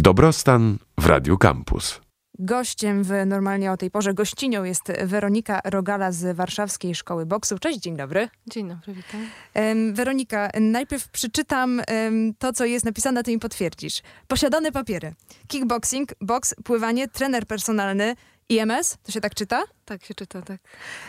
Dobrostan 0.00 0.78
w 0.98 1.06
Radiu 1.06 1.38
Campus. 1.38 2.00
Gościem 2.38 3.04
w 3.04 3.10
normalnie 3.26 3.72
o 3.72 3.76
tej 3.76 3.90
porze 3.90 4.14
gościnią 4.14 4.64
jest 4.64 4.92
Weronika 5.04 5.60
Rogala 5.64 6.12
z 6.12 6.36
Warszawskiej 6.36 6.94
Szkoły 6.94 7.26
Boksu. 7.26 7.58
Cześć, 7.58 7.78
dzień 7.78 7.96
dobry. 7.96 8.28
Dzień 8.50 8.68
dobry, 8.68 8.94
witam. 8.94 9.20
Weronika, 9.92 10.50
najpierw 10.60 11.08
przeczytam 11.08 11.82
to, 12.38 12.52
co 12.52 12.64
jest 12.64 12.84
napisane, 12.84 13.20
a 13.20 13.22
ty 13.22 13.30
mi 13.30 13.38
potwierdzisz. 13.38 14.02
Posiadane 14.28 14.72
papiery. 14.72 15.14
Kickboxing, 15.48 16.14
boks, 16.20 16.54
pływanie, 16.64 17.08
trener 17.08 17.46
personalny, 17.46 18.14
IMS, 18.48 18.96
to 19.02 19.12
się 19.12 19.20
tak 19.20 19.34
czyta? 19.34 19.62
Tak 19.84 20.04
się 20.04 20.14
czyta, 20.14 20.42
tak. 20.42 20.60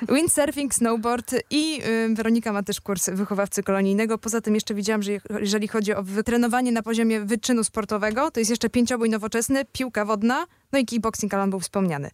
Windsurfing, 0.10 0.74
snowboard 0.74 1.36
i 1.50 1.82
y, 1.86 2.16
Weronika 2.16 2.54
ma 2.54 2.64
też 2.64 2.82
kurs 2.82 3.10
wychowawcy 3.10 3.64
kolonijnego. 3.64 4.18
Poza 4.18 4.42
tym 4.42 4.56
jeszcze 4.56 4.74
widziałam, 4.74 5.04
że 5.04 5.12
je- 5.12 5.22
jeżeli 5.40 5.68
chodzi 5.68 5.94
o 5.94 6.04
wytrenowanie 6.04 6.72
na 6.72 6.84
poziomie 6.84 7.22
wyczynu 7.22 7.64
sportowego, 7.64 8.32
to 8.32 8.40
jest 8.40 8.50
jeszcze 8.50 8.70
pięciobój 8.70 9.10
nowoczesny, 9.10 9.66
piłka 9.66 10.06
wodna, 10.06 10.46
no 10.72 10.80
i 10.80 10.86
kickboxing, 10.86 11.34
ale 11.34 11.44
on 11.44 11.50
był 11.50 11.60
wspomniany. 11.60 12.10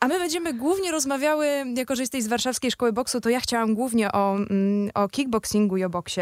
A 0.00 0.08
my 0.08 0.18
będziemy 0.18 0.54
głównie 0.54 0.92
rozmawiały, 0.92 1.46
jako 1.76 1.96
że 1.96 2.02
jesteś 2.02 2.24
z 2.24 2.28
Warszawskiej 2.28 2.70
Szkoły 2.70 2.92
Boksu, 2.92 3.20
to 3.20 3.28
ja 3.28 3.40
chciałam 3.40 3.74
głównie 3.74 4.12
o, 4.12 4.36
mm, 4.36 4.90
o 4.94 5.08
kickboxingu 5.08 5.76
i 5.76 5.84
o 5.84 5.90
boksie, 5.90 6.20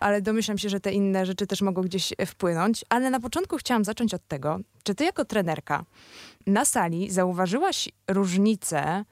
ale 0.00 0.22
domyślam 0.22 0.58
się, 0.58 0.68
że 0.68 0.80
te 0.80 0.92
inne 0.92 1.26
rzeczy 1.26 1.46
też 1.46 1.62
mogą 1.62 1.82
gdzieś 1.82 2.12
e, 2.18 2.26
wpłynąć. 2.26 2.84
Ale 2.88 3.10
na 3.10 3.20
początku 3.20 3.56
chciałam 3.56 3.84
zacząć 3.84 4.14
od 4.14 4.28
tego, 4.28 4.60
czy 4.82 4.94
ty 4.94 5.04
jako 5.04 5.24
trenerka 5.24 5.84
na 6.46 6.64
sali 6.64 7.10
zauważyłaś 7.10 7.88
różnicę 8.08 9.04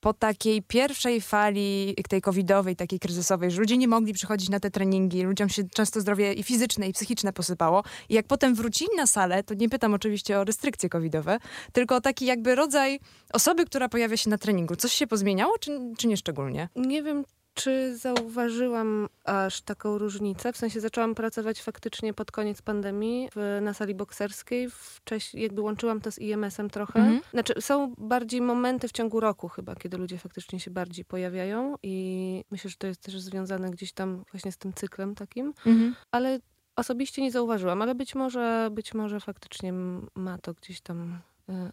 po 0.00 0.14
takiej 0.14 0.62
pierwszej 0.62 1.20
fali 1.20 1.94
tej 2.08 2.20
covidowej, 2.20 2.76
takiej 2.76 2.98
kryzysowej, 2.98 3.50
że 3.50 3.60
ludzie 3.60 3.76
nie 3.76 3.88
mogli 3.88 4.12
przychodzić 4.12 4.48
na 4.48 4.60
te 4.60 4.70
treningi, 4.70 5.22
ludziom 5.22 5.48
się 5.48 5.62
często 5.74 6.00
zdrowie 6.00 6.32
i 6.32 6.42
fizyczne, 6.42 6.88
i 6.88 6.92
psychiczne 6.92 7.32
posypało. 7.32 7.82
I 8.08 8.14
jak 8.14 8.26
potem 8.26 8.54
wrócili 8.54 8.90
na 8.96 9.06
salę, 9.06 9.42
to 9.42 9.54
nie 9.54 9.68
pytam 9.68 9.94
oczywiście 9.94 10.38
o 10.38 10.44
restrykcje 10.44 10.88
covidowe, 10.88 11.38
tylko 11.72 11.96
o 11.96 12.00
taki 12.00 12.26
jakby 12.26 12.54
rodzaj 12.54 13.00
osoby, 13.32 13.64
która 13.64 13.88
pojawia 13.88 14.16
się 14.16 14.30
na 14.30 14.38
treningu. 14.38 14.76
Coś 14.76 14.92
się 14.92 15.06
pozmieniało, 15.06 15.58
czy, 15.58 15.80
czy 15.98 16.08
nie 16.08 16.16
szczególnie? 16.16 16.68
Nie 16.76 17.02
wiem, 17.02 17.24
czy 17.62 17.96
zauważyłam 17.96 19.08
aż 19.24 19.60
taką 19.60 19.98
różnicę. 19.98 20.52
W 20.52 20.56
sensie 20.56 20.80
zaczęłam 20.80 21.14
pracować 21.14 21.62
faktycznie 21.62 22.14
pod 22.14 22.32
koniec 22.32 22.62
pandemii 22.62 23.28
w, 23.36 23.58
na 23.62 23.74
sali 23.74 23.94
bokserskiej. 23.94 24.70
Wcześniej 24.70 25.42
jakby 25.42 25.60
łączyłam 25.60 26.00
to 26.00 26.12
z 26.12 26.18
IMS-em 26.18 26.70
trochę. 26.70 26.98
Mhm. 26.98 27.20
Znaczy 27.30 27.54
są 27.60 27.94
bardziej 27.98 28.40
momenty 28.40 28.88
w 28.88 28.92
ciągu 28.92 29.20
roku 29.20 29.48
chyba, 29.48 29.74
kiedy 29.74 29.96
ludzie 29.96 30.18
faktycznie 30.18 30.60
się 30.60 30.70
bardziej 30.70 31.04
pojawiają 31.04 31.74
i 31.82 32.44
myślę, 32.50 32.70
że 32.70 32.76
to 32.76 32.86
jest 32.86 33.02
też 33.02 33.20
związane 33.20 33.70
gdzieś 33.70 33.92
tam 33.92 34.24
właśnie 34.32 34.52
z 34.52 34.56
tym 34.56 34.72
cyklem 34.72 35.14
takim. 35.14 35.54
Ale 36.10 36.38
osobiście 36.76 37.22
nie 37.22 37.30
zauważyłam, 37.30 37.82
ale 37.82 37.94
być 37.94 38.14
może, 38.14 38.68
być 38.72 38.94
może 38.94 39.20
faktycznie 39.20 39.72
ma 40.14 40.38
to 40.38 40.54
gdzieś 40.54 40.80
tam 40.80 41.18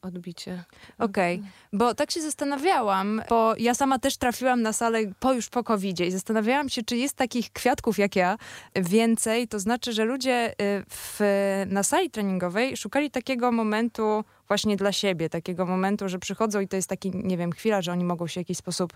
odbicie. 0.01 0.63
Okej, 0.99 1.43
bo 1.73 1.95
tak 1.95 2.11
się 2.11 2.21
zastanawiałam, 2.21 3.21
bo 3.29 3.55
ja 3.57 3.73
sama 3.73 3.99
też 3.99 4.17
trafiłam 4.17 4.61
na 4.61 4.73
salę 4.73 4.99
po 5.19 5.33
już 5.33 5.49
po 5.49 5.63
covid 5.63 5.99
i 5.99 6.11
zastanawiałam 6.11 6.69
się, 6.69 6.83
czy 6.83 6.97
jest 6.97 7.15
takich 7.15 7.51
kwiatków 7.51 7.97
jak 7.97 8.15
ja 8.15 8.37
więcej, 8.75 9.47
to 9.47 9.59
znaczy, 9.59 9.93
że 9.93 10.05
ludzie 10.05 10.51
y, 10.51 10.55
w, 10.89 11.19
na 11.67 11.83
sali 11.83 12.09
treningowej 12.09 12.77
szukali 12.77 13.11
takiego 13.11 13.51
momentu 13.51 14.23
właśnie 14.47 14.77
dla 14.77 14.91
siebie, 14.91 15.29
takiego 15.29 15.65
momentu, 15.65 16.09
że 16.09 16.19
przychodzą 16.19 16.59
i 16.59 16.67
to 16.67 16.75
jest 16.75 16.89
taki, 16.89 17.11
nie 17.13 17.37
wiem, 17.37 17.51
chwila, 17.51 17.81
że 17.81 17.91
oni 17.91 18.03
mogą 18.03 18.27
się 18.27 18.33
w 18.33 18.35
jakiś 18.43 18.57
sposób 18.57 18.93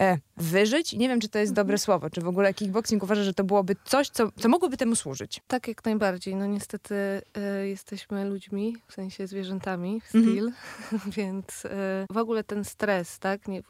e, 0.00 0.18
wyżyć. 0.36 0.92
Nie 0.92 1.08
wiem, 1.08 1.20
czy 1.20 1.28
to 1.28 1.38
jest 1.38 1.52
dobre 1.52 1.78
słowo, 1.78 2.10
czy 2.10 2.20
w 2.20 2.28
ogóle 2.28 2.54
kickboxing 2.54 3.02
uważa, 3.02 3.22
że 3.24 3.34
to 3.34 3.44
byłoby 3.44 3.76
coś, 3.84 4.08
co, 4.08 4.30
co 4.40 4.48
mogłoby 4.48 4.76
temu 4.76 4.96
służyć. 4.96 5.40
Tak, 5.46 5.68
jak 5.68 5.84
najbardziej. 5.84 6.34
No 6.36 6.46
niestety 6.46 6.94
y, 7.64 7.68
jesteśmy 7.68 8.24
ludźmi, 8.24 8.76
w 8.88 8.92
sensie 8.94 9.26
zwierzętami, 9.26 10.00
Mhm. 10.14 10.24
still, 10.24 10.52
więc 11.16 11.64
y, 11.64 11.68
w 12.10 12.16
ogóle 12.16 12.44
ten 12.44 12.64
stres, 12.64 13.18
tak, 13.18 13.48
nie, 13.48 13.62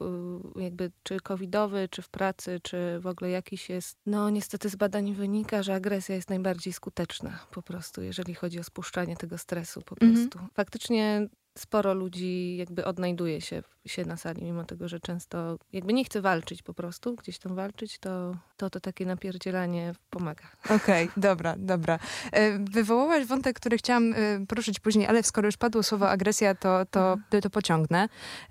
jakby 0.56 0.90
czy 1.02 1.20
covidowy, 1.20 1.88
czy 1.90 2.02
w 2.02 2.08
pracy, 2.08 2.60
czy 2.62 2.98
w 3.00 3.06
ogóle 3.06 3.30
jakiś 3.30 3.68
jest, 3.70 3.96
no 4.06 4.30
niestety 4.30 4.68
z 4.68 4.76
badań 4.76 5.14
wynika, 5.14 5.62
że 5.62 5.74
agresja 5.74 6.14
jest 6.14 6.30
najbardziej 6.30 6.72
skuteczna 6.72 7.38
po 7.50 7.62
prostu, 7.62 8.02
jeżeli 8.02 8.34
chodzi 8.34 8.60
o 8.60 8.64
spuszczanie 8.64 9.16
tego 9.16 9.38
stresu 9.38 9.82
po 9.82 9.96
Mhm. 10.00 10.14
prostu. 10.28 10.48
Faktycznie 10.54 11.15
sporo 11.58 11.94
ludzi 11.94 12.56
jakby 12.56 12.84
odnajduje 12.84 13.40
się, 13.40 13.62
się 13.86 14.04
na 14.04 14.16
sali, 14.16 14.42
mimo 14.42 14.64
tego, 14.64 14.88
że 14.88 15.00
często 15.00 15.58
jakby 15.72 15.92
nie 15.92 16.04
chce 16.04 16.20
walczyć 16.20 16.62
po 16.62 16.74
prostu, 16.74 17.14
gdzieś 17.14 17.38
tam 17.38 17.54
walczyć, 17.54 17.98
to 17.98 18.36
to, 18.56 18.70
to 18.70 18.80
takie 18.80 19.06
napierdzielanie 19.06 19.94
pomaga. 20.10 20.44
Okej, 20.70 21.08
dobra, 21.16 21.54
dobra. 21.58 21.98
E, 22.32 22.58
Wywołałaś 22.58 23.24
wątek, 23.24 23.56
który 23.56 23.78
chciałam 23.78 24.12
e, 24.12 24.46
poruszyć 24.46 24.80
później, 24.80 25.06
ale 25.06 25.22
skoro 25.22 25.48
już 25.48 25.56
padło 25.56 25.82
słowo 25.82 26.10
agresja, 26.10 26.54
to, 26.54 26.86
to, 26.90 27.16
to 27.42 27.50
pociągnę. 27.50 28.08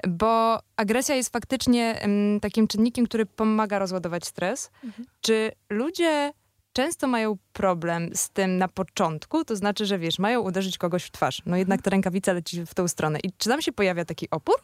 Bo 0.07 0.59
agresja 0.77 1.15
jest 1.15 1.33
faktycznie 1.33 2.07
takim 2.41 2.67
czynnikiem, 2.67 3.05
który 3.05 3.25
pomaga 3.25 3.79
rozładować 3.79 4.25
stres. 4.25 4.71
Mhm. 4.83 5.05
Czy 5.21 5.51
ludzie 5.69 6.33
często 6.75 7.07
mają 7.07 7.37
problem 7.53 8.09
z 8.13 8.29
tym 8.29 8.57
na 8.57 8.67
początku? 8.67 9.45
To 9.45 9.55
znaczy, 9.55 9.85
że 9.85 9.99
wiesz, 9.99 10.19
mają 10.19 10.41
uderzyć 10.41 10.77
kogoś 10.77 11.03
w 11.03 11.11
twarz. 11.11 11.41
No 11.45 11.57
jednak 11.57 11.81
ta 11.81 11.89
rękawica 11.89 12.33
leci 12.33 12.65
w 12.65 12.73
tą 12.73 12.87
stronę. 12.87 13.19
I 13.23 13.31
czy 13.37 13.49
tam 13.49 13.61
się 13.61 13.71
pojawia 13.71 14.05
taki 14.05 14.29
opór? 14.29 14.55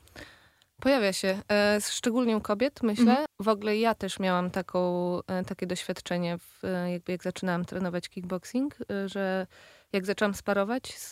Pojawia 0.81 1.13
się, 1.13 1.41
e, 1.51 1.77
szczególnie 1.81 2.37
u 2.37 2.41
kobiet, 2.41 2.83
myślę. 2.83 3.11
Mhm. 3.11 3.25
W 3.39 3.47
ogóle 3.47 3.77
ja 3.77 3.95
też 3.95 4.19
miałam 4.19 4.51
taką, 4.51 4.79
e, 5.27 5.43
takie 5.45 5.67
doświadczenie, 5.67 6.37
w, 6.37 6.65
e, 6.65 6.91
jakby 6.91 7.11
jak 7.11 7.23
zaczynałam 7.23 7.65
trenować 7.65 8.09
kickboxing, 8.09 8.75
że 9.05 9.47
jak 9.93 10.05
zaczęłam 10.05 10.33
sparować 10.33 10.97
z, 10.97 11.09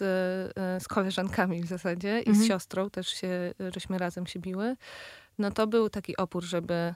z 0.84 0.88
koleżankami 0.88 1.64
w 1.64 1.68
zasadzie 1.68 2.20
i 2.20 2.30
Mhm. 2.30 2.36
z 2.36 2.48
siostrą, 2.48 2.90
też 2.90 3.08
się, 3.08 3.54
żeśmy 3.74 3.98
razem 3.98 4.28
się 4.28 4.40
biły, 4.40 4.76
no 5.38 5.52
to 5.52 5.68
był 5.68 5.90
taki 5.90 6.18
opór, 6.18 6.44
żeby 6.44 6.94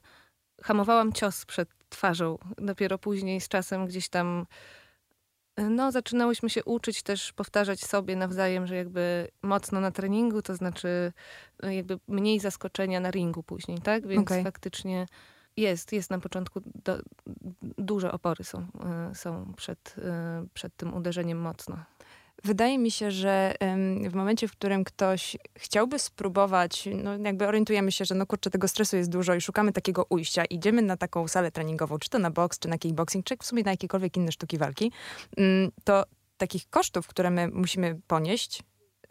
hamowałam 0.63 1.13
cios 1.13 1.45
przed 1.45 1.69
twarzą. 1.93 2.37
Dopiero 2.57 2.97
później 2.97 3.41
z 3.41 3.47
czasem 3.47 3.85
gdzieś 3.85 4.09
tam 4.09 4.45
no, 5.57 5.91
zaczynałyśmy 5.91 6.49
się 6.49 6.63
uczyć 6.63 7.03
też 7.03 7.33
powtarzać 7.33 7.79
sobie 7.79 8.15
nawzajem, 8.15 8.67
że 8.67 8.75
jakby 8.75 9.27
mocno 9.41 9.79
na 9.79 9.91
treningu, 9.91 10.41
to 10.41 10.55
znaczy 10.55 11.13
e, 11.63 11.75
jakby 11.75 11.99
mniej 12.07 12.39
zaskoczenia 12.39 12.99
na 12.99 13.11
ringu 13.11 13.43
później, 13.43 13.77
tak? 13.77 14.07
Więc 14.07 14.27
Okej. 14.27 14.43
faktycznie 14.43 15.05
jest, 15.57 15.93
jest 15.93 16.09
na 16.09 16.19
początku 16.19 16.61
do, 16.85 16.99
duże 17.61 18.11
opory 18.11 18.43
są, 18.43 18.67
e, 18.85 19.15
są 19.15 19.53
przed, 19.57 19.95
e, 19.97 20.45
przed 20.53 20.75
tym 20.75 20.93
uderzeniem 20.93 21.41
mocno. 21.41 21.77
Wydaje 22.45 22.77
mi 22.77 22.91
się, 22.91 23.11
że 23.11 23.55
w 24.09 24.13
momencie, 24.13 24.47
w 24.47 24.51
którym 24.51 24.83
ktoś 24.83 25.37
chciałby 25.57 25.99
spróbować, 25.99 26.89
no 27.03 27.17
jakby 27.17 27.47
orientujemy 27.47 27.91
się, 27.91 28.05
że 28.05 28.15
no 28.15 28.25
kurczę, 28.25 28.49
tego 28.49 28.67
stresu 28.67 28.97
jest 28.97 29.09
dużo 29.09 29.35
i 29.35 29.41
szukamy 29.41 29.73
takiego 29.73 30.05
ujścia, 30.09 30.45
idziemy 30.45 30.81
na 30.81 30.97
taką 30.97 31.27
salę 31.27 31.51
treningową, 31.51 31.99
czy 31.99 32.09
to 32.09 32.19
na 32.19 32.31
boks, 32.31 32.59
czy 32.59 32.67
na 32.69 32.77
kickboxing, 32.77 33.25
czy 33.25 33.37
w 33.37 33.45
sumie 33.45 33.63
na 33.63 33.71
jakiekolwiek 33.71 34.17
inne 34.17 34.31
sztuki 34.31 34.57
walki, 34.57 34.91
mm, 35.37 35.71
to 35.83 36.03
takich 36.37 36.69
kosztów, 36.69 37.07
które 37.07 37.29
my 37.31 37.47
musimy 37.47 37.99
ponieść, 38.07 38.63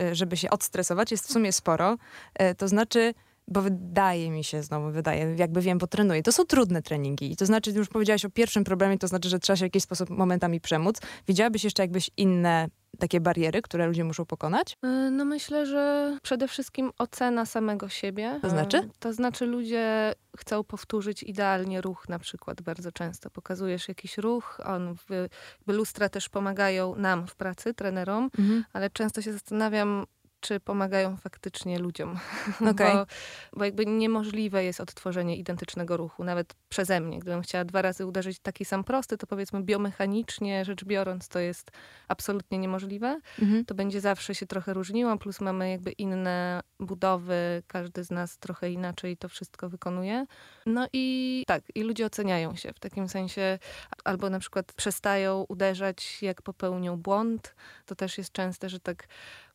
y, 0.03 0.15
żeby 0.15 0.37
się 0.37 0.51
odstresować, 0.51 1.11
jest 1.11 1.29
w 1.29 1.33
sumie 1.33 1.53
sporo. 1.53 1.97
Y, 2.43 2.55
To 2.55 2.69
znaczy, 2.69 3.15
bo 3.49 3.63
wydaje 3.63 4.31
mi 4.31 4.45
się, 4.45 4.63
znowu 4.63 4.91
wydaje, 4.91 5.35
jakby 5.39 5.61
wiem, 5.61 5.79
bo 5.79 5.87
trenuję. 5.87 6.23
To 6.23 6.33
są 6.33 6.45
trudne 6.45 6.83
treningi. 6.83 7.33
I 7.33 7.37
to 7.37 7.47
znaczy, 7.47 7.71
już 7.71 7.89
powiedziałaś 7.89 8.25
o 8.25 8.31
pierwszym 8.31 8.65
problemie, 8.65 8.99
to 8.99 9.09
znaczy, 9.09 9.29
że 9.29 9.39
trzeba 9.39 9.57
się 9.57 9.61
w 9.61 9.67
jakiś 9.67 9.83
sposób 9.83 10.11
momentami 10.11 10.61
przemóc. 10.61 10.97
Widziałabyś 11.29 11.65
jeszcze 11.65 11.83
jakbyś 11.83 12.11
inne 12.17 12.69
takie 12.99 13.21
bariery, 13.21 13.63
które 13.63 13.87
ludzie 13.87 14.05
muszą 14.05 14.27
pokonać? 14.27 14.77
E, 14.83 15.11
No 15.11 15.25
myślę, 15.25 15.67
że 15.67 16.17
przede 16.23 16.49
wszystkim 16.49 16.91
ocena 16.99 17.47
samego 17.47 17.89
siebie. 17.89 18.39
To 18.43 18.51
znaczy? 18.51 18.77
E, 18.77 18.89
To 18.99 19.13
znaczy 19.13 19.47
ludzie 19.47 20.13
chcą 20.39 20.65
powtórzyć 20.65 21.23
idealnie 21.23 21.81
ruch 21.81 22.09
na 22.09 22.19
przykład 22.19 22.63
bardzo 22.63 22.93
często. 22.93 23.31
Pokazujesz 23.31 23.89
jakiś 23.89 24.19
ruch, 24.19 24.61
on 24.65 24.95
w, 24.95 25.29
lustra 25.67 26.09
też 26.09 26.29
pomagają 26.29 26.97
nam 26.97 27.27
w 27.27 27.37
pracy, 27.37 27.75
trenerom, 27.75 28.31
ale 28.73 28.91
często 28.91 29.23
się 29.23 29.33
zastanawiam, 29.33 30.07
czy 30.43 30.61
pomagają 30.61 31.17
faktycznie 31.17 31.79
ludziom. 31.79 32.19
Okej. 32.71 32.95
Bo, 32.95 33.07
bo 33.53 33.65
jakby 33.65 33.87
niemożliwe 33.87 34.65
jest 34.65 34.81
odtworzenie 34.81 35.37
identycznego 35.37 35.97
ruchu, 35.97 36.25
nawet 36.25 36.55
przeze 36.69 37.01
mnie. 37.01 37.19
Gdybym 37.19 37.43
chciała 37.43 37.65
dwa 37.65 37.83
razy 37.83 38.07
uderzyć 38.07 38.39
taki 38.39 38.65
sam 38.65 38.85
prosty, 38.85 39.19
to 39.19 39.27
powiedzmy 39.27 39.63
biomechanicznie 39.63 40.65
rzecz 40.65 40.85
biorąc, 40.85 41.29
to 41.29 41.39
jest 41.39 41.71
absolutnie 42.09 42.59
niemożliwe. 42.59 43.21
Mhm. 43.43 43.65
To 43.65 43.75
będzie 43.75 44.01
zawsze 44.01 44.35
się 44.35 44.47
trochę 44.47 44.75
różniło, 44.75 45.19
plus 45.19 45.41
mamy 45.41 45.71
jakby 45.71 45.93
inne 45.93 46.61
budowy, 46.81 47.63
każdy 47.67 48.05
z 48.05 48.11
nas 48.11 48.39
trochę 48.39 48.71
inaczej 48.71 49.17
to 49.17 49.29
wszystko 49.29 49.69
wykonuje. 49.69 50.27
No 50.67 50.89
i 50.93 51.45
tak, 51.47 51.63
i 51.75 51.83
ludzie 51.83 52.07
oceniają 52.07 52.57
się 52.57 52.73
w 52.73 52.81
takim 52.81 53.09
sensie, 53.09 53.59
albo 54.05 54.31
na 54.31 54.39
przykład 54.39 54.73
przestają 54.73 55.45
uderzać, 55.49 56.23
jak 56.23 56.43
popełnią 56.43 56.97
błąd. 56.97 57.55
To 57.87 57.95
też 57.95 58.19
jest 58.19 58.33
częste, 58.33 58.69
że 58.69 58.81
tak 58.81 59.07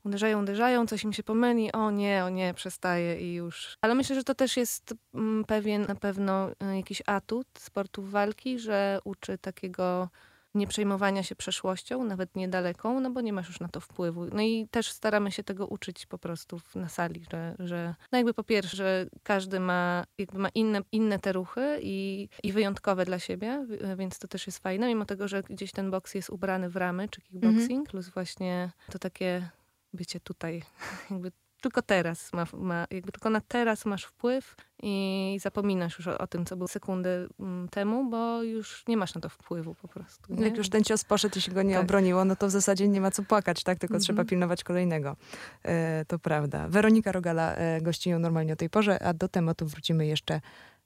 uderzają, 0.08 0.42
uderzają, 0.42 0.88
coś 0.88 1.04
im 1.04 1.14
się 1.14 1.24
pomyli, 1.24 1.72
o 1.72 1.92
nie, 1.92 2.26
o 2.26 2.30
nie, 2.30 2.54
przestaje 2.54 3.20
i 3.22 3.34
już. 3.34 3.78
Ale 3.82 3.96
myślę, 3.96 4.16
że 4.16 4.24
to 4.24 4.36
też 4.36 4.58
jest 4.58 4.94
mm, 5.14 5.46
pewien 5.46 5.86
na 5.88 5.96
pewno 5.96 6.50
y, 6.50 6.76
jakiś 6.76 7.02
atut 7.06 7.48
sportów 7.60 8.12
walki, 8.12 8.60
że 8.60 9.00
uczy 9.04 9.38
takiego 9.38 10.10
nie 10.58 10.68
przejmowania 10.68 11.24
się 11.24 11.36
przeszłością, 11.36 12.04
nawet 12.04 12.36
niedaleką, 12.36 13.00
no 13.00 13.12
bo 13.12 13.22
nie 13.22 13.34
masz 13.34 13.48
już 13.48 13.60
na 13.60 13.68
to 13.68 13.80
wpływu. 13.80 14.26
No 14.26 14.42
i 14.42 14.68
też 14.72 14.92
staramy 14.92 15.32
się 15.32 15.44
tego 15.44 15.68
uczyć 15.68 16.06
po 16.06 16.18
prostu 16.18 16.60
na 16.76 16.90
sali, 16.90 17.26
że, 17.32 17.56
że 17.60 17.96
no 18.12 18.18
jakby 18.18 18.34
po 18.34 18.44
pierwsze, 18.44 18.78
że 18.78 19.06
każdy 19.24 19.60
ma, 19.60 20.04
jakby 20.18 20.40
ma 20.40 20.50
inne, 20.50 20.82
inne 20.92 21.20
te 21.20 21.34
ruchy 21.34 21.80
i, 21.82 22.30
i 22.44 22.52
wyjątkowe 22.52 23.06
dla 23.06 23.20
siebie, 23.20 23.66
więc 23.98 24.20
to 24.20 24.28
też 24.28 24.48
jest 24.48 24.60
fajne, 24.60 24.88
mimo 24.88 25.06
tego, 25.06 25.28
że 25.28 25.44
gdzieś 25.44 25.72
ten 25.72 25.92
boks 25.92 26.16
jest 26.16 26.30
ubrany 26.30 26.70
w 26.70 26.76
ramy, 26.76 27.10
czy 27.10 27.22
kickboxing, 27.22 27.72
mhm. 27.72 27.86
plus 27.86 28.10
właśnie 28.10 28.72
to 28.92 29.00
takie 29.00 29.50
bycie 29.98 30.20
tutaj, 30.20 30.64
jakby 31.12 31.32
tylko 31.62 31.82
teraz 31.82 32.34
ma, 32.34 32.46
ma, 32.54 32.88
jakby 32.92 33.12
tylko 33.12 33.30
na 33.30 33.42
teraz 33.42 33.86
masz 33.86 34.04
wpływ 34.04 34.56
i 34.84 35.38
zapominasz 35.42 35.98
już 35.98 36.08
o, 36.08 36.18
o 36.18 36.28
tym, 36.28 36.46
co 36.46 36.58
było 36.58 36.68
sekundę 36.68 37.28
mm, 37.40 37.70
temu, 37.70 38.10
bo 38.10 38.44
już 38.44 38.84
nie 38.88 38.98
masz 38.98 39.16
na 39.16 39.22
to 39.22 39.30
wpływu 39.30 39.76
po 39.76 39.88
prostu. 39.88 40.34
Nie? 40.34 40.46
Jak 40.46 40.58
już 40.58 40.70
ten 40.70 40.84
cios 40.84 41.04
poszedł 41.04 41.38
i 41.38 41.42
się 41.42 41.52
go 41.52 41.62
nie 41.62 41.74
tak. 41.74 41.84
obroniło, 41.84 42.26
no 42.26 42.36
to 42.36 42.48
w 42.48 42.52
zasadzie 42.52 42.88
nie 42.88 43.02
ma 43.02 43.12
co 43.12 43.24
płakać, 43.24 43.64
tak? 43.64 43.80
Tylko 43.80 44.00
trzeba 44.00 44.22
mhm. 44.22 44.28
pilnować 44.28 44.64
kolejnego. 44.64 45.16
E, 45.64 46.06
to 46.06 46.20
prawda. 46.20 46.68
Weronika 46.68 47.12
Rogala 47.12 47.56
e, 47.56 47.82
gościnią 47.82 48.20
normalnie 48.20 48.54
o 48.54 48.56
tej 48.56 48.70
porze, 48.70 49.04
a 49.04 49.14
do 49.14 49.28
tematu 49.28 49.68
wrócimy 49.68 50.08
jeszcze 50.08 50.42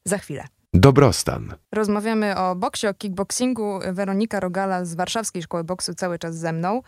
za 0.05 0.17
chwilę. 0.17 0.47
Dobrostan. 0.73 1.53
Rozmawiamy 1.71 2.37
o 2.37 2.55
boksie, 2.55 2.87
o 2.87 2.93
kickboxingu. 2.93 3.79
Weronika 3.91 4.39
Rogala 4.39 4.85
z 4.85 4.95
Warszawskiej 4.95 5.43
Szkoły 5.43 5.63
Boksu 5.63 5.93
cały 5.93 6.19
czas 6.19 6.35
ze 6.35 6.53
mną. 6.53 6.81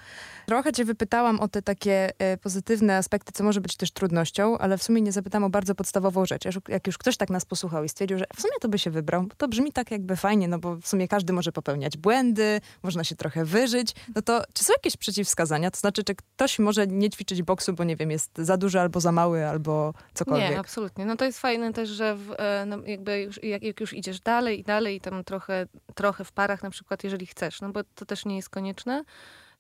Trochę 0.46 0.72
cię 0.72 0.86
wypytałam 0.86 1.40
o 1.40 1.48
te 1.48 1.62
takie 1.62 2.12
e, 2.20 2.38
pozytywne 2.38 2.98
aspekty, 2.98 3.32
co 3.32 3.44
może 3.44 3.62
być 3.62 3.78
też 3.78 3.92
trudnością, 3.92 4.58
ale 4.58 4.78
w 4.78 4.84
sumie 4.84 5.02
nie 5.02 5.12
zapytałam 5.12 5.44
o 5.44 5.50
bardzo 5.50 5.76
podstawową 5.76 6.26
rzecz. 6.26 6.44
Jak 6.68 6.88
już 6.88 6.98
ktoś 6.98 7.18
tak 7.18 7.30
nas 7.30 7.46
posłuchał 7.46 7.84
i 7.84 7.90
stwierdził, 7.90 8.18
że 8.18 8.26
w 8.36 8.42
sumie 8.42 8.54
to 8.62 8.70
by 8.70 8.80
się 8.80 8.92
wybrał, 8.92 9.26
to 9.38 9.48
brzmi 9.48 9.72
tak 9.72 9.92
jakby 9.92 10.16
fajnie, 10.16 10.48
no 10.48 10.60
bo 10.60 10.76
w 10.76 10.88
sumie 10.88 11.08
każdy 11.08 11.34
może 11.34 11.52
popełniać 11.52 11.98
błędy, 11.98 12.62
można 12.84 13.04
się 13.04 13.16
trochę 13.16 13.46
wyżyć. 13.46 13.96
No 14.16 14.22
to 14.22 14.44
czy 14.54 14.64
są 14.64 14.74
jakieś 14.74 14.98
przeciwwskazania? 14.98 15.72
To 15.72 15.80
znaczy, 15.80 16.04
czy 16.04 16.16
ktoś 16.16 16.60
może 16.60 16.88
nie 16.88 17.10
ćwiczyć 17.10 17.44
boksu, 17.44 17.74
bo 17.74 17.84
nie 17.84 17.96
wiem, 17.96 18.12
jest 18.12 18.32
za 18.38 18.58
duży 18.58 18.80
albo 18.80 19.00
za 19.00 19.12
mały, 19.12 19.48
albo 19.48 19.94
cokolwiek? 20.14 20.50
Nie, 20.50 20.60
absolutnie. 20.60 21.06
No 21.06 21.16
to 21.16 21.26
jest 21.26 21.40
fajne 21.40 21.74
też, 21.74 21.90
że 21.90 22.16
w, 22.16 22.32
e, 22.38 22.66
no 22.66 22.78
jakby 22.86 23.22
już, 23.22 23.44
jak, 23.44 23.73
jak 23.74 23.82
już 23.82 23.94
idziesz 23.94 24.20
dalej 24.20 24.60
i 24.60 24.64
dalej 24.64 24.96
i 24.96 25.02
tam 25.02 25.24
trochę, 25.24 25.68
trochę 25.96 26.24
w 26.24 26.32
parach 26.32 26.64
na 26.64 26.70
przykład, 26.70 27.04
jeżeli 27.04 27.26
chcesz, 27.26 27.62
no 27.62 27.70
bo 27.70 27.84
to 27.96 28.06
też 28.06 28.26
nie 28.26 28.36
jest 28.36 28.50
konieczne. 28.50 29.04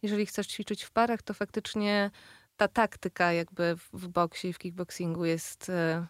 Jeżeli 0.02 0.26
chcesz 0.26 0.48
ćwiczyć 0.48 0.84
w 0.84 0.92
parach, 0.92 1.22
to 1.22 1.34
faktycznie 1.34 2.12
ta 2.58 2.68
taktyka 2.68 3.34
jakby 3.34 3.76
w, 3.94 4.08
boksie 4.08 4.48
i 4.48 4.54
w 4.54 4.58
kickboxingu 4.58 5.26
jest 5.26 5.70
e, 5.70 6.08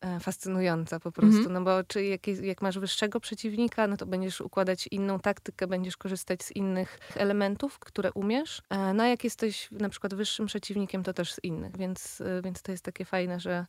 e, 0.00 0.20
fascynująca 0.20 1.00
po 1.00 1.12
prostu, 1.12 1.36
mm 1.36 1.48
-hmm. 1.48 1.52
no 1.52 1.60
bo 1.62 1.84
czy 1.84 2.04
jak, 2.04 2.26
jak, 2.26 2.62
masz 2.62 2.78
wyższego 2.78 3.20
przeciwnika, 3.20 3.86
no 3.86 3.96
to 3.96 4.06
będziesz 4.06 4.40
układać 4.40 4.88
inną 4.90 5.20
taktykę, 5.20 5.66
będziesz 5.66 5.96
korzystać 5.96 6.42
z 6.42 6.56
innych 6.56 6.98
elementów, 7.14 7.78
które 7.78 8.12
umiesz, 8.12 8.62
e, 8.70 8.94
no 8.94 9.02
a 9.02 9.06
jak 9.06 9.24
jesteś 9.24 9.68
na 9.70 9.88
przykład 9.88 10.14
wyższym 10.14 10.46
przeciwnikiem, 10.46 11.02
to 11.02 11.12
też 11.12 11.32
z 11.32 11.44
innych, 11.44 11.76
więc, 11.76 12.22
więc 12.44 12.62
to 12.62 12.72
jest 12.72 12.84
takie 12.84 13.04
fajne, 13.04 13.40
że 13.40 13.66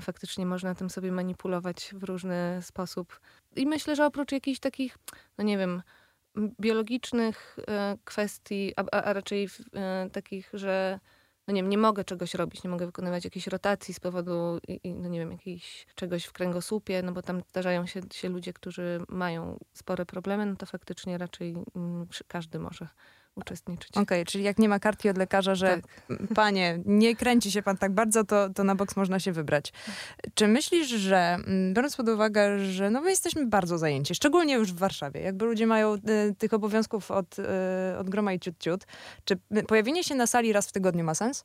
faktycznie 0.00 0.46
można 0.46 0.74
tym 0.74 0.90
sobie 0.90 1.12
manipulować 1.12 1.90
w 1.94 2.02
różny 2.02 2.58
sposób. 2.62 3.20
I 3.56 3.66
myślę, 3.66 3.96
że 3.96 4.06
oprócz 4.06 4.32
jakichś 4.32 4.60
takich, 4.60 4.98
no 5.38 5.44
nie 5.44 5.58
wiem, 5.58 5.82
biologicznych 6.60 7.56
e, 7.68 7.96
kwestii, 8.04 8.72
a, 8.76 8.84
a 8.90 9.12
raczej 9.12 9.48
e, 9.74 10.10
takich, 10.12 10.50
że 10.52 11.00
no 11.48 11.54
nie 11.54 11.62
wiem, 11.62 11.70
nie 11.70 11.78
mogę 11.78 12.04
czegoś 12.04 12.34
robić, 12.34 12.64
nie 12.64 12.70
mogę 12.70 12.86
wykonywać 12.86 13.24
jakiejś 13.24 13.46
rotacji 13.46 13.94
z 13.94 14.00
powodu, 14.00 14.58
no 14.84 15.08
nie 15.08 15.18
wiem, 15.18 15.32
jakiejś 15.32 15.86
czegoś 15.94 16.24
w 16.24 16.32
kręgosłupie, 16.32 17.02
no 17.02 17.12
bo 17.12 17.22
tam 17.22 17.42
zdarzają 17.48 17.86
się, 17.86 18.00
się 18.12 18.28
ludzie, 18.28 18.52
którzy 18.52 19.00
mają 19.08 19.58
spore 19.72 20.06
problemy, 20.06 20.46
no 20.46 20.56
to 20.56 20.66
faktycznie 20.66 21.18
raczej 21.18 21.56
mm, 21.76 22.06
każdy 22.28 22.58
może 22.58 22.88
uczestniczyć. 23.38 23.90
Okej, 23.90 24.02
okay, 24.02 24.24
czyli 24.24 24.44
jak 24.44 24.58
nie 24.58 24.68
ma 24.68 24.78
kartki 24.78 25.08
od 25.08 25.18
lekarza, 25.18 25.54
że 25.54 25.80
tak. 26.08 26.18
panie, 26.34 26.80
nie 26.84 27.16
kręci 27.16 27.52
się 27.52 27.62
pan 27.62 27.76
tak 27.76 27.92
bardzo, 27.92 28.24
to, 28.24 28.50
to 28.50 28.64
na 28.64 28.74
boks 28.74 28.96
można 28.96 29.18
się 29.18 29.32
wybrać. 29.32 29.72
Czy 30.34 30.48
myślisz, 30.48 30.88
że 30.88 31.36
biorąc 31.72 31.96
pod 31.96 32.08
uwagę, 32.08 32.58
że 32.58 32.90
no 32.90 33.00
my 33.00 33.10
jesteśmy 33.10 33.46
bardzo 33.46 33.78
zajęci, 33.78 34.14
szczególnie 34.14 34.54
już 34.54 34.72
w 34.72 34.78
Warszawie, 34.78 35.20
jakby 35.20 35.44
ludzie 35.44 35.66
mają 35.66 35.94
y, 35.94 35.98
tych 36.38 36.54
obowiązków 36.54 37.10
od, 37.10 37.38
y, 37.38 37.98
od 37.98 38.10
groma 38.10 38.32
i 38.32 38.40
ciut, 38.40 38.58
ciut, 38.58 38.86
czy 39.24 39.36
pojawienie 39.66 40.04
się 40.04 40.14
na 40.14 40.26
sali 40.26 40.52
raz 40.52 40.68
w 40.68 40.72
tygodniu 40.72 41.04
ma 41.04 41.14
sens? 41.14 41.44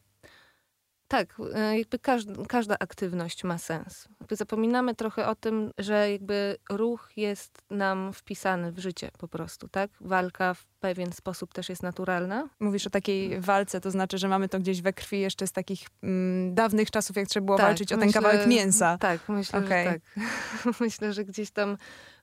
Tak, 1.08 1.36
e, 1.54 1.78
jakby 1.78 2.00
każda, 2.00 2.46
każda 2.46 2.76
aktywność 2.80 3.44
ma 3.44 3.58
sens. 3.58 4.08
Jakby 4.20 4.36
zapominamy 4.36 4.96
trochę 4.96 5.28
o 5.28 5.36
tym, 5.36 5.72
że 5.78 6.12
jakby 6.12 6.58
ruch 6.70 7.10
jest 7.16 7.62
nam 7.70 8.14
wpisany 8.14 8.72
w 8.72 8.80
życie 8.80 9.12
po 9.18 9.28
prostu, 9.28 9.68
tak? 9.68 9.92
Walka 10.02 10.54
w 10.54 10.66
pewien 10.66 11.12
sposób 11.12 11.54
też 11.54 11.70
jest 11.70 11.84
naturalna. 11.84 12.50
Mówisz 12.60 12.88
o 12.88 12.90
takiej 12.90 13.42
walce, 13.42 13.82
to 13.82 13.92
znaczy, 13.92 14.18
że 14.18 14.28
mamy 14.28 14.50
to 14.50 14.60
gdzieś 14.60 14.82
we 14.82 14.94
krwi 14.94 15.20
jeszcze 15.20 15.48
z 15.48 15.52
takich 15.52 15.88
mm, 16.04 16.56
dawnych 16.56 16.92
czasów, 16.92 17.16
jak 17.16 17.28
trzeba 17.28 17.46
było 17.46 17.58
tak, 17.58 17.68
walczyć 17.68 17.94
o 17.94 17.98
ten 17.98 18.12
kawałek 18.12 18.48
mięsa. 18.48 18.98
Tak, 18.98 19.30
myślę, 19.30 19.60
okay. 19.60 19.84
że 19.84 19.92
tak. 19.92 20.02
myślę, 20.82 21.14
że 21.14 21.26
gdzieś 21.26 21.52
tam 21.52 21.78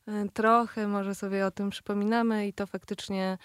e, 0.09 0.29
trochę 0.35 0.89
może 0.89 1.15
sobie 1.15 1.47
o 1.47 1.51
tym 1.51 1.71
przypominamy 1.71 2.47
i 2.49 2.53
to 2.53 2.67
faktycznie 2.67 3.39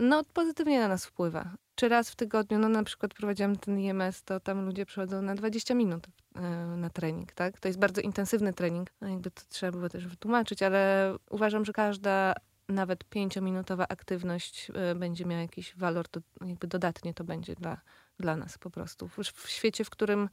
no, 0.00 0.24
pozytywnie 0.24 0.80
na 0.80 0.88
nas 0.88 1.06
wpływa. 1.06 1.50
Czy 1.74 1.88
raz 1.88 2.10
w 2.10 2.16
tygodniu, 2.16 2.58
no 2.58 2.68
na 2.68 2.84
przykład 2.84 3.14
prowadziłam 3.14 3.56
ten 3.56 3.78
IMS, 3.78 4.22
to 4.22 4.40
tam 4.40 4.64
ludzie 4.66 4.86
przychodzą 4.86 5.22
na 5.22 5.34
20 5.34 5.74
minut 5.74 6.06
e, 6.36 6.40
na 6.76 6.90
trening, 6.90 7.32
tak? 7.32 7.60
To 7.60 7.68
jest 7.68 7.78
bardzo 7.78 8.00
intensywny 8.00 8.52
trening, 8.52 8.90
no 9.00 9.08
jakby 9.08 9.30
to 9.30 9.42
trzeba 9.48 9.72
było 9.72 9.88
też 9.88 10.06
wytłumaczyć, 10.06 10.62
ale 10.62 11.14
uważam, 11.30 11.64
że 11.64 11.72
każda 11.72 12.34
nawet 12.68 13.04
pięciominutowa 13.04 13.88
aktywność 13.88 14.70
e, 14.74 14.94
będzie 14.94 15.24
miała 15.24 15.42
jakiś 15.42 15.76
walor, 15.76 16.08
to 16.08 16.20
jakby 16.46 16.66
dodatnie 16.66 17.14
to 17.14 17.24
będzie 17.24 17.54
dla, 17.54 17.80
dla 18.18 18.36
nas 18.36 18.58
po 18.58 18.70
prostu. 18.70 19.08
W, 19.08 19.18
w 19.18 19.50
świecie, 19.50 19.84
w 19.84 19.90
którym 19.90 20.28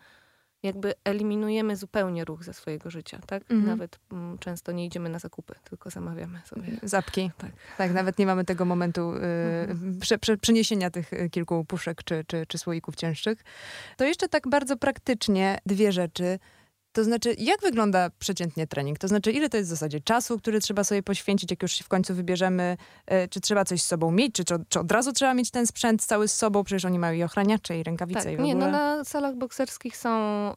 jakby 0.63 0.93
eliminujemy 1.03 1.75
zupełnie 1.75 2.25
ruch 2.25 2.43
ze 2.43 2.53
swojego 2.53 2.89
życia, 2.89 3.19
tak? 3.25 3.41
Mhm. 3.41 3.65
Nawet 3.65 3.99
m, 4.11 4.17
mm, 4.17 4.37
często 4.37 4.71
nie 4.71 4.85
idziemy 4.85 5.09
na 5.09 5.19
zakupy, 5.19 5.55
tylko 5.69 5.89
zamawiamy 5.89 6.41
sobie. 6.45 6.67
Zapki. 6.83 7.31
Tak, 7.37 7.51
tak 7.77 7.93
nawet 7.93 8.19
nie 8.19 8.25
mamy 8.25 8.45
tego 8.45 8.65
momentu 8.65 9.13
y, 9.13 9.19
mhm. 9.69 9.99
prze, 9.99 10.17
prze, 10.17 10.37
przeniesienia 10.37 10.89
tych 10.89 11.13
y, 11.13 11.29
kilku 11.29 11.65
puszek 11.65 12.03
czy, 12.03 12.23
czy, 12.27 12.45
czy 12.47 12.57
słoików 12.57 12.95
cięższych. 12.95 13.43
To 13.97 14.05
jeszcze 14.05 14.29
tak 14.29 14.47
bardzo 14.47 14.77
praktycznie 14.77 15.59
dwie 15.65 15.91
rzeczy. 15.91 16.39
To 16.97 17.03
znaczy, 17.03 17.35
jak 17.37 17.61
wygląda 17.61 18.09
przeciętnie 18.19 18.67
trening? 18.67 18.99
To 18.99 19.07
znaczy, 19.07 19.31
ile 19.31 19.49
to 19.49 19.57
jest 19.57 19.69
w 19.69 19.73
zasadzie 19.73 20.01
czasu, 20.01 20.39
który 20.39 20.59
trzeba 20.59 20.83
sobie 20.83 21.03
poświęcić, 21.03 21.51
jak 21.51 21.61
już 21.61 21.71
się 21.71 21.83
w 21.83 21.87
końcu 21.87 22.15
wybierzemy? 22.15 22.77
E, 23.05 23.27
czy 23.27 23.41
trzeba 23.41 23.65
coś 23.65 23.81
z 23.81 23.85
sobą 23.85 24.11
mieć? 24.11 24.35
Czy, 24.35 24.43
czy, 24.69 24.79
od 24.79 24.91
razu 24.91 25.13
trzeba 25.13 25.33
mieć 25.33 25.51
ten 25.51 25.67
sprzęt 25.67 26.05
cały 26.05 26.27
z 26.27 26.33
sobą? 26.33 26.63
Przecież 26.63 26.85
oni 26.85 26.99
mają 26.99 27.13
i 27.13 27.23
ochraniacze, 27.23 27.79
i 27.79 27.83
rękawice, 27.83 28.23
tak, 28.23 28.33
i 28.33 28.37
w 28.37 28.39
ogóle. 28.39 28.47
Nie, 28.47 28.55
no 28.55 28.71
na 28.71 29.03
salach 29.03 29.35
bokserskich 29.35 29.97
są, 29.97 30.09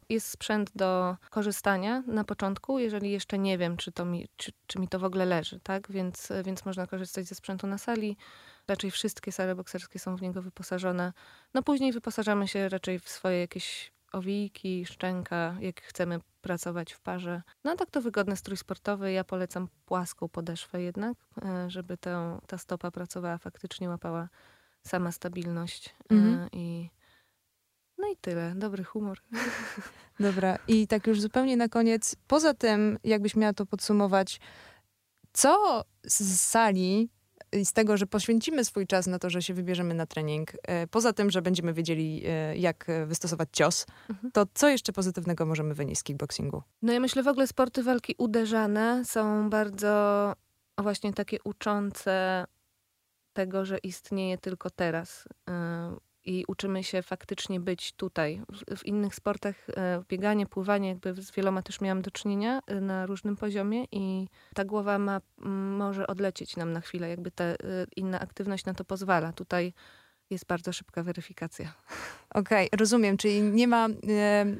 jest 0.09 0.27
sprzęt 0.27 0.71
do 0.75 1.15
korzystania 1.29 2.03
na 2.07 2.23
początku, 2.23 2.79
jeżeli 2.79 3.11
jeszcze 3.11 3.39
nie 3.39 3.57
wiem, 3.57 3.77
czy, 3.77 3.91
to 3.91 4.05
mi, 4.05 4.27
czy, 4.35 4.51
czy 4.67 4.79
mi 4.79 4.87
to 4.87 4.99
w 4.99 5.03
ogóle 5.03 5.25
leży, 5.25 5.59
tak? 5.63 5.91
Więc, 5.91 6.29
więc 6.45 6.65
można 6.65 6.87
korzystać 6.87 7.25
ze 7.25 7.35
sprzętu 7.35 7.67
na 7.67 7.77
sali. 7.77 8.17
Raczej 8.67 8.91
wszystkie 8.91 9.31
sale 9.31 9.55
bokserskie 9.55 9.99
są 9.99 10.15
w 10.15 10.21
niego 10.21 10.41
wyposażone. 10.41 11.13
No 11.53 11.63
później 11.63 11.91
wyposażamy 11.91 12.47
się 12.47 12.69
raczej 12.69 12.99
w 12.99 13.09
swoje 13.09 13.39
jakieś 13.39 13.91
owijki, 14.11 14.85
szczęka, 14.85 15.55
jak 15.59 15.81
chcemy 15.81 16.19
pracować 16.41 16.93
w 16.93 16.99
parze. 16.99 17.41
No 17.63 17.75
tak 17.75 17.91
to 17.91 18.01
wygodny 18.01 18.35
strój 18.35 18.57
sportowy. 18.57 19.11
Ja 19.11 19.23
polecam 19.23 19.67
płaską 19.85 20.29
podeszwę 20.29 20.81
jednak, 20.81 21.17
e, 21.45 21.69
żeby 21.69 21.97
tę, 21.97 22.39
ta 22.47 22.57
stopa 22.57 22.91
pracowała 22.91 23.37
faktycznie, 23.37 23.89
łapała 23.89 24.29
sama 24.83 25.11
stabilność 25.11 25.89
e, 25.89 26.13
mhm. 26.13 26.49
i 26.51 26.89
no 27.97 28.07
i 28.07 28.17
tyle. 28.21 28.53
Dobry 28.55 28.83
humor. 28.83 29.21
Dobra. 30.19 30.57
I 30.67 30.87
tak 30.87 31.07
już 31.07 31.21
zupełnie 31.21 31.57
na 31.57 31.69
koniec, 31.69 32.15
poza 32.27 32.53
tym, 32.53 32.99
jakbyś 33.03 33.35
miała 33.35 33.53
to 33.53 33.65
podsumować, 33.65 34.39
co 35.33 35.83
z 36.03 36.39
sali 36.39 37.09
i 37.53 37.65
z 37.65 37.73
tego, 37.73 37.97
że 37.97 38.07
poświęcimy 38.07 38.65
swój 38.65 38.87
czas 38.87 39.07
na 39.07 39.19
to, 39.19 39.29
że 39.29 39.41
się 39.41 39.53
wybierzemy 39.53 39.93
na 39.93 40.05
trening, 40.05 40.51
e, 40.63 40.87
poza 40.87 41.13
tym, 41.13 41.31
że 41.31 41.41
będziemy 41.41 41.73
wiedzieli, 41.73 42.23
e, 42.25 42.57
jak 42.57 42.87
wystosować 43.05 43.49
cios, 43.51 43.85
mhm. 44.09 44.31
to 44.31 44.45
co 44.53 44.69
jeszcze 44.69 44.93
pozytywnego 44.93 45.45
możemy 45.45 45.73
wynieść 45.73 46.01
z 46.01 46.03
kickboxingu? 46.03 46.63
No 46.81 46.93
ja 46.93 46.99
myślę 46.99 47.23
w 47.23 47.27
ogóle 47.27 47.47
sporty 47.47 47.83
walki 47.83 48.15
uderzane 48.17 49.05
są 49.05 49.49
bardzo 49.49 50.33
właśnie 50.77 51.13
takie 51.13 51.37
uczące 51.43 52.45
tego, 53.33 53.65
że 53.65 53.77
istnieje 53.77 54.37
tylko 54.37 54.69
teraz. 54.69 55.27
I 56.25 56.45
uczymy 56.47 56.83
się 56.83 57.01
faktycznie 57.01 57.59
być 57.59 57.93
tutaj. 57.93 58.41
W, 58.49 58.77
w 58.77 58.85
innych 58.85 59.15
sportach 59.15 59.69
e, 59.69 60.03
bieganie, 60.09 60.45
pływanie, 60.45 60.89
jakby 60.89 61.13
z 61.21 61.31
wieloma 61.31 61.61
też 61.61 61.81
miałam 61.81 62.01
do 62.01 62.11
czynienia 62.11 62.61
e, 62.67 62.81
na 62.81 63.05
różnym 63.05 63.37
poziomie 63.37 63.85
i 63.91 64.27
ta 64.53 64.65
głowa 64.65 64.99
ma, 64.99 65.21
może 65.77 66.07
odlecieć 66.07 66.57
nam 66.57 66.73
na 66.73 66.81
chwilę, 66.81 67.09
jakby 67.09 67.31
ta 67.31 67.43
e, 67.43 67.57
inna 67.95 68.19
aktywność 68.19 68.65
na 68.65 68.73
to 68.73 68.85
pozwala. 68.85 69.33
Tutaj 69.33 69.73
jest 70.31 70.45
bardzo 70.45 70.73
szybka 70.73 71.03
weryfikacja. 71.03 71.73
Okej, 72.33 72.69
rozumiem, 72.77 73.17
czyli 73.17 73.41
nie 73.41 73.67
ma, 73.67 73.87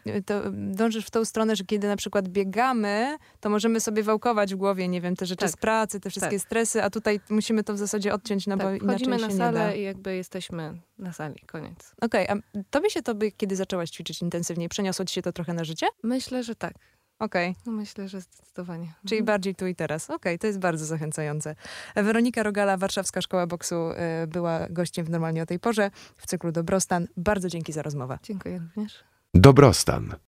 e, 0.08 0.22
to 0.26 0.42
dążysz 0.52 1.06
w 1.06 1.12
tą 1.12 1.26
stronę, 1.26 1.56
że 1.56 1.64
kiedy 1.64 1.88
na 1.88 1.96
przykład 1.96 2.28
biegamy, 2.30 3.18
to 3.40 3.50
możemy 3.50 3.80
sobie 3.80 4.04
wałkować 4.04 4.54
w 4.54 4.58
głowie, 4.58 4.88
nie 4.88 5.02
wiem, 5.02 5.16
te 5.16 5.26
rzeczy 5.26 5.40
Tak. 5.46 5.52
z 5.52 5.58
pracy, 5.58 6.00
te 6.00 6.10
wszystkie 6.10 6.38
Tak. 6.38 6.42
stresy, 6.46 6.84
a 6.84 6.90
tutaj 6.90 7.20
musimy 7.30 7.64
to 7.64 7.74
w 7.74 7.78
zasadzie 7.78 8.14
odciąć, 8.14 8.48
no 8.48 8.58
bo 8.58 8.64
tak, 8.64 8.82
inaczej 8.82 9.06
wchodzimy 9.08 9.20
się 9.20 9.22
na 9.22 9.28
nie 9.28 9.38
da. 9.54 9.60
salę 9.60 9.78
i 9.78 9.84
jakby 9.84 10.16
jesteśmy 10.16 10.74
na 11.00 11.14
sali, 11.14 11.40
koniec. 11.48 11.96
Okej, 12.02 12.28
a 12.28 12.36
tobie 12.70 12.90
się 12.90 13.02
to 13.02 13.16
by, 13.16 13.32
kiedy 13.32 13.56
zaczęłaś 13.56 13.90
ćwiczyć 13.90 14.22
intensywniej, 14.22 14.70
przeniosło 14.70 15.06
ci 15.06 15.14
się 15.16 15.22
to 15.22 15.32
trochę 15.34 15.54
na 15.54 15.64
życie? 15.64 15.88
Myślę, 16.04 16.44
że 16.44 16.56
tak. 16.56 16.74
Okej, 17.22 17.56
No 17.66 17.72
myślę, 17.72 18.08
że 18.08 18.22
zdecydowanie. 18.22 18.86
czyli 19.08 19.20
Mhm. 19.20 19.26
bardziej 19.26 19.56
tu 19.56 19.68
i 19.68 19.76
teraz. 19.76 20.10
Okej, 20.10 20.40
to 20.40 20.48
jest 20.48 20.60
bardzo 20.60 20.86
zachęcające. 20.86 21.56
Weronika 21.96 22.44
Rogala, 22.44 22.78
Warszawska 22.78 23.22
Szkoła 23.22 23.48
Boksu, 23.48 23.76
e, 23.76 24.28
była 24.28 24.60
gościem 24.70 25.06
w 25.06 25.10
Normalnie 25.10 25.44
o 25.44 25.46
tej 25.46 25.60
porze 25.60 25.92
w 26.18 26.28
cyklu 26.28 26.52
Dobrostan. 26.52 27.08
Bardzo 27.18 27.50
dzięki 27.50 27.74
za 27.74 27.82
rozmowę. 27.82 28.20
Dziękuję 28.24 28.60
również. 28.60 29.04
Dobrostan. 29.34 30.16